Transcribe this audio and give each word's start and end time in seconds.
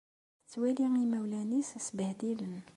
Tettwali 0.41 0.83
imawlan-nnes 1.05 1.69
sbehdilen. 1.87 2.55